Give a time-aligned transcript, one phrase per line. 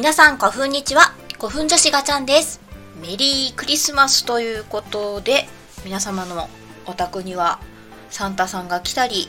[0.00, 1.12] 皆さん、こんにちは。
[1.36, 2.62] 古墳女子ガチャンです。
[3.02, 5.46] メリークリスマスということで、
[5.84, 6.48] 皆様の
[6.86, 7.60] お宅には
[8.08, 9.28] サンタさんが来たり、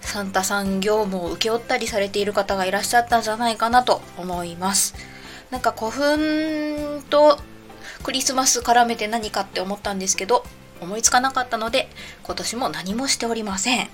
[0.00, 4.94] サンタさん業務を請け負ったりされている方がいらっしゃったんじゃないかなと思います。
[5.50, 7.36] なんか古墳と
[8.04, 10.44] クリスマス絡めて何かって思ったんですけど、
[10.80, 11.90] 思いつかなかったので、
[12.22, 13.90] 今年も何もしておりません。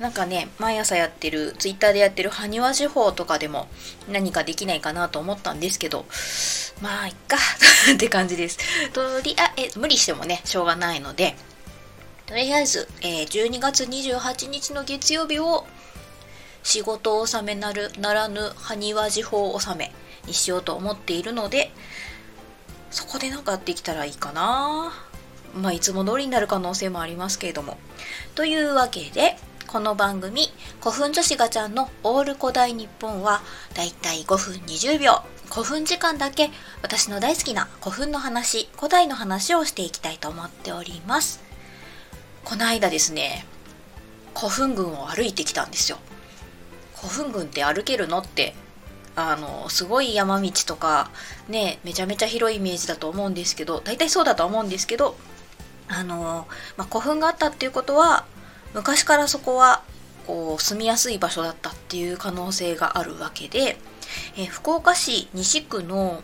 [0.00, 3.68] なんかね、毎朝やってる、ツイッターでやってる埴輪時報とかでも
[4.08, 6.06] 何かできないかなと思ったんですけど、
[6.80, 7.36] まあ、いっか
[7.92, 8.58] って感じです。
[8.92, 11.36] とりあえず、無理してもね、しょうがないので、
[12.26, 15.66] とりあえず、えー12月28日の月曜日を
[16.62, 19.92] 仕事納めなるならぬ埴輪時報納め
[20.26, 21.72] にしようと思っているので、
[22.90, 24.92] そこでなんかやってきたらいいかな。
[25.54, 27.78] まあ、いつも通りになる可能性もありますけれども。
[28.34, 29.36] というわけで、
[29.68, 30.48] この番組、
[30.80, 33.42] 古墳女子ガチャンのオール古代日本は、
[33.74, 35.20] だいたい5分20秒、
[35.50, 41.42] 古墳時間だけ、私の大好きな古墳の話、古代の話をしていきたいと思っております。
[42.46, 43.44] この間ですね、
[44.34, 45.98] 古墳群を歩いてきたんですよ。
[46.96, 48.54] 古墳群って歩けるのって、
[49.16, 51.10] あの、すごい山道とか、
[51.46, 55.14] ね、めちゃめちゃ広いイメージだと思うんですけど、大体そうだと思うんですけど、
[55.88, 58.24] あの、まあ、古墳があったっていうことは、
[58.74, 59.82] 昔からそこは
[60.26, 63.78] こう住みやすい場所だったっていう可能性があるわけで、
[64.36, 66.22] えー福岡市西区の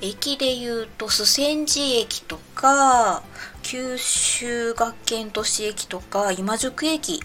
[0.00, 3.22] 駅でいうと須千寺駅とか
[3.62, 7.22] 九州学研都市駅とか今宿駅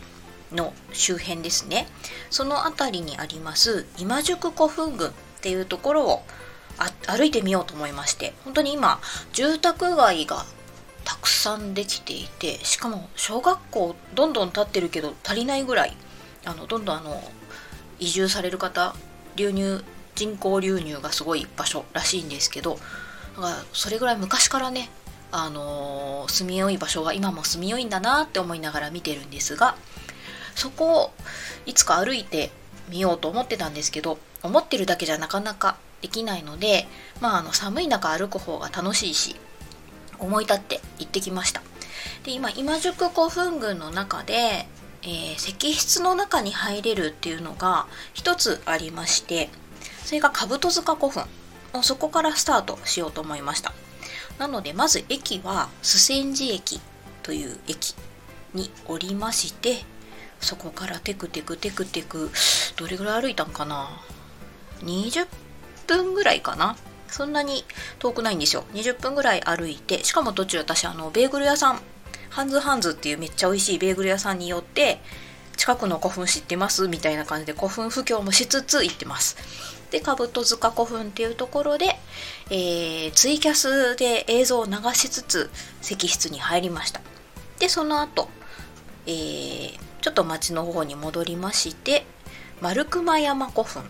[0.53, 1.87] の周辺ですね。
[2.29, 6.23] その辺りにあります今宿古墳群っていうところを
[7.07, 8.99] 歩いてみようと思いまして本当に今
[9.33, 10.45] 住宅街が
[11.07, 15.95] たくさんできていてしかも小学校どんどん建ってるけど足りないぐらい
[16.43, 17.23] あのどんどんあの
[17.97, 18.93] 移住される方
[19.37, 19.85] 流入
[20.15, 22.77] 人口流入がすごい場所らしいんですけど
[23.37, 24.89] だからそれぐらい昔からね
[25.31, 29.77] あのー住みよい場所が今も住みよいんだなって思いながら見てるんですが
[30.55, 31.11] そこを
[31.65, 32.51] いつか歩いて
[32.89, 36.85] みようと思ってたんですけど思ってるだけじゃなかなかできないので
[37.21, 39.37] まああの寒い中歩く方が楽しいし
[40.19, 41.61] 思い立って行ってきました。
[42.23, 44.67] で今今宿古墳群の中で、
[45.03, 49.49] えー石室の中に入れるっていうのが一つありまして
[50.03, 51.25] それが兜塚古墳。
[51.73, 53.73] もうそこからスタートしようと思いました。
[54.39, 56.79] なのでまず駅は須千寺駅
[57.23, 57.95] という駅
[58.53, 59.83] に降りまして
[60.39, 62.31] そこからテクテクテクテク
[62.77, 63.89] どれぐらい歩いたんかな
[64.83, 65.27] ？20
[65.87, 66.75] 分ぐらいかな？
[67.09, 67.65] そんなに
[67.99, 68.63] 遠くないんですよ。
[68.73, 71.79] 20分ぐらい歩いてしかも途中私あのベーグル屋さん
[72.29, 74.99] ハンズハンズっていうめっちゃ美味しいベーグル屋さんによって
[75.55, 79.37] 近くの古墳知ってますみたいな感じで古墳布教もしつつ行ってます。
[79.89, 81.95] で兜塚古墳っていうところで、
[82.49, 85.49] えーツイキャスで映像を流しつつ
[85.81, 87.01] 石室に入りました。
[87.59, 88.29] でその後、
[89.05, 92.05] えーちょっと町の方に戻りまして
[92.61, 93.83] 丸熊山古墳。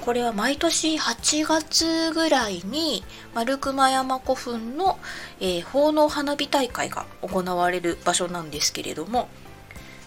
[0.00, 3.04] これは毎年8月ぐらいに
[3.34, 4.98] 丸熊山古墳の、
[5.40, 9.28] えー奉納花火大会が行われる場所なんですけれども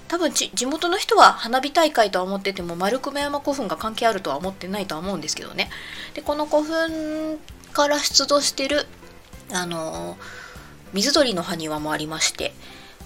[0.07, 5.69] 多分地元の人は花火大会とは思ってても丸熊山古墳が関係あるとは思ってないとは思うんですけどね。
[6.13, 7.37] でこの古墳
[7.73, 8.85] から出土してる
[9.51, 10.17] あのー
[10.93, 12.53] 水鳥の埴輪もありまして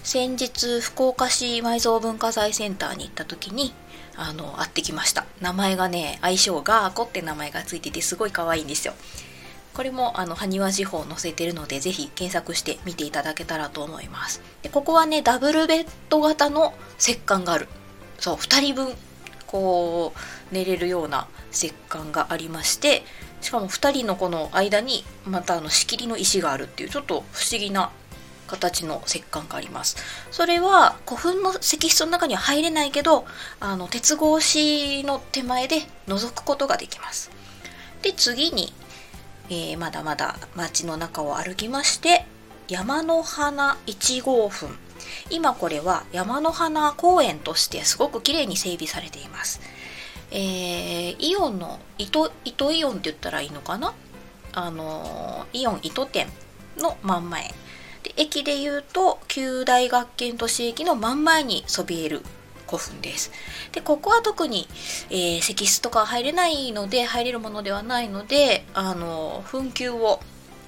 [0.02, 3.72] 先日福岡市埋蔵文化財センターに行った時に
[4.16, 5.24] あの会ってきました。
[5.40, 8.94] 名前がね愛称がーこって名前がついててすごい可愛いんですよ。
[9.72, 14.42] これもあの埴輪時報載せてるのでぜひ検索して見ていただけたらと思います。
[14.62, 17.68] でここはねダブルベッド型の石棺がある。
[18.18, 18.94] そう2人分
[19.46, 23.02] こう寝れるような石棺がありまして
[23.40, 27.90] しかも2人のこの間にまたあの仕切りの石があるっていうちょっと不思議な
[28.50, 29.96] 形の石棺があります。
[30.30, 33.24] それは古墳の石室の中には入れないけど
[33.60, 37.30] あの鉄格子の手前で覗くことができます。
[38.02, 38.72] で次に、
[39.48, 42.26] えーまだまだ街の中を歩きまして
[42.68, 44.76] 山の花1号墳。
[45.30, 49.60] 今これは山の花公園としてすごく綺麗に整備されています。
[50.30, 53.94] えーイオンの糸糸イオンって言ったらいいのかな？
[54.52, 56.26] あのーイオン糸店
[56.78, 57.54] の真ん前。
[58.02, 62.22] で駅でいうと九大学研都市駅の真ん前にそびえる
[62.66, 63.30] 古墳です。
[63.72, 64.68] でここは特に、
[65.10, 70.20] えー石室とか入れないので入れるものではないのであの墳丘を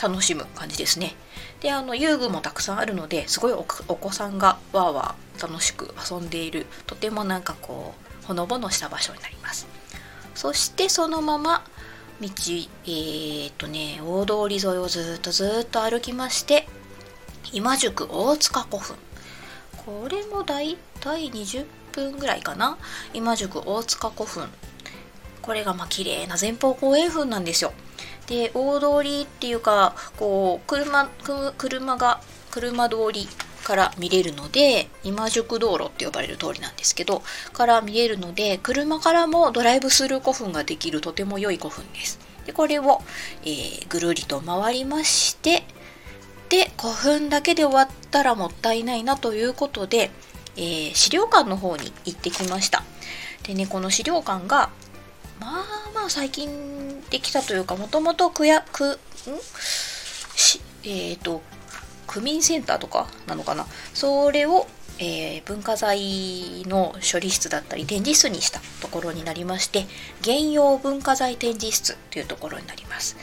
[0.02, 1.14] 楽しむ感じですね。
[1.61, 7.94] であの遊具もたくさんあるのですごいおお子さんがわーわー楽しく遊んでいるとてもなんかこ
[8.25, 9.69] うほのぼのした場所になります。
[10.35, 11.64] そしてそのまま
[12.20, 16.67] 道えー、っとね大通り沿いをずっとずっと歩きまして
[17.53, 18.97] 今宿大塚古墳。
[19.85, 22.79] これもだいたい20分ぐらいかな。
[23.12, 24.49] 今宿大塚古墳。
[25.43, 27.73] これがまあ綺麗な前方後円墳なんですよ。
[28.27, 31.09] で大通りっていうかこう車
[31.59, 33.27] 車が車通り
[33.65, 37.23] から見れるので今宿道路って呼ばれる通りなんですけど
[37.53, 42.19] から見れるので車からもドライブスルー古墳ができるとても良い古墳です。
[42.47, 43.00] でこれを、
[43.45, 45.62] えー、ぐるりと回りまして
[46.52, 50.10] で古墳だけで終わったらもったいないなということで、
[50.54, 52.84] えー、資料館の方に行ってきました。
[53.44, 54.69] でねこの資料館が
[55.40, 58.99] まあまあ最近できたというかもともと区や区ん？
[60.37, 61.40] しえっ、ー、と
[62.06, 63.64] 区民センターとかなのかな？
[63.94, 64.66] それを、
[64.99, 69.87] えー、文化財の処理室だったり展示室にしたところになりまして
[70.20, 73.16] 現用文化財展示室というところになります。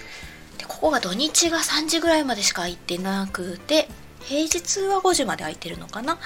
[0.79, 3.89] ここが土日が3時ぐらいまでしか行ってなくて
[4.21, 6.17] 平日は5時まで空いてるのかな？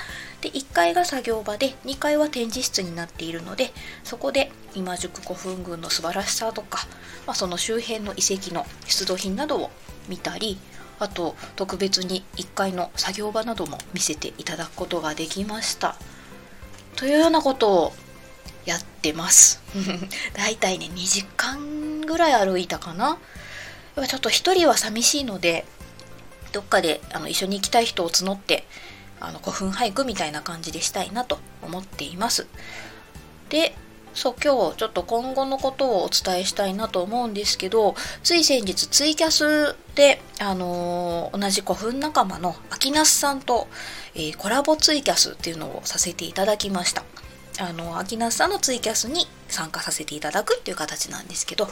[0.42, 3.72] で1階が作業場で2階は展示室になっているので
[4.04, 6.86] そこで今宿古墳群の素晴らしさとか、
[7.26, 9.72] まあ、その周辺の遺跡の出土品などを
[10.08, 10.60] 見たり
[11.00, 15.96] あと特別に1階の作業場なども見せていただくことができました。
[16.96, 17.94] というようなことを
[18.66, 19.64] やってます。
[20.36, 23.18] だいたいね2時間ぐらい歩いたかな？
[23.96, 25.66] ちょっと1人は寂しいので
[26.52, 28.66] どっかであの一緒に行きたい人を募って
[29.20, 32.48] あの古墳俳句みたいな感じでしたいなと思っています。
[33.50, 33.76] で
[34.14, 43.68] そう今日ちょっと今後のことをお伝えしたいなと思うんですけどつい先日ツイキャスで、あのー、同じ古墳仲間の秋那須さんと、
[44.14, 47.04] えー、コラボツイキャスっていうのをさせていただきました。
[47.60, 51.68] あの秋那須さんのツイキャスに参加させていただくっていう形なんですけど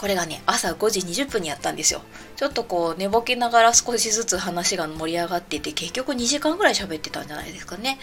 [0.00, 2.00] これがね朝5時20分にやったんですよ。
[2.36, 7.98] ちょっとこう寝ぼけながら少しずつ話が盛り上がってて結局2時間ぐらい喋ってたんじゃないですかね。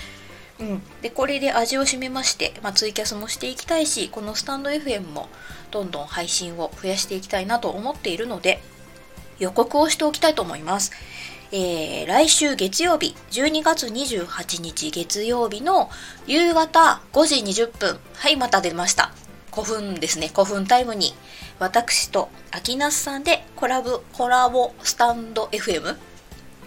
[0.59, 5.27] うん、でこれで味を占めまして、まあ、ツイキャスもしていきたいしこのスタンド FM も
[5.71, 8.59] どんどん配信を増やしていきたいなと思っているので
[9.39, 10.91] 予告をしておきたいと思います。
[11.51, 15.89] えー、来週月曜日12月28日月曜日の
[16.27, 17.99] 夕方5時20分。
[18.13, 19.11] はいまた出ました。
[19.57, 20.27] 古墳ですね。
[20.27, 21.15] 古墳タイムに
[21.57, 25.98] 私と秋那須さんでコラボコラボスタンド FM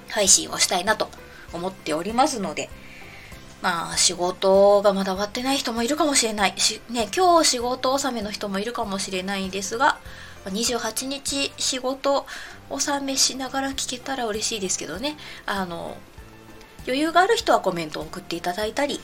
[0.08, 1.08] 配信をしたいなと
[1.52, 2.68] 思っておりますので
[3.62, 6.54] まあ仕事がまだ終わってない人もいるかもしれない。
[6.56, 10.00] し、ね、今日仕事納めの人もいるかもしれないんですが
[10.46, 12.26] 28日仕事
[12.70, 15.16] 納めしながら聞けたら嬉しいですけどね。
[15.46, 15.96] あの
[16.86, 18.98] 余裕がある人はコメントを送っていただいたり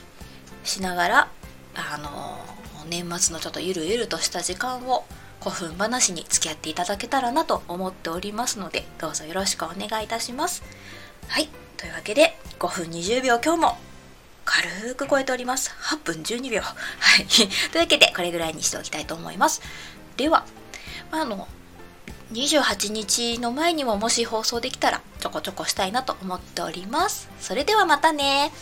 [0.65, 1.27] しながら
[1.75, 2.56] あの
[2.87, 5.05] 年末のちょっとゆるゆるとした時間を
[5.39, 10.63] 古墳話に付き合っていただけたらなと思っておりますのでどうぞよろしくお願いいたします
[11.27, 13.77] はいというわけで5分20秒今日も
[14.47, 15.75] 軽く超えております。
[15.81, 16.61] 8分12秒。
[16.61, 16.75] は
[17.21, 17.25] い。
[17.71, 19.61] というわけで、これぐらいにしておきたいと思います。
[20.15, 20.45] では、
[21.11, 21.49] あの、
[22.31, 27.27] 28日の前にももし放送できたら、ちょこちょこしたいなと思っております。
[27.41, 28.53] それではまたね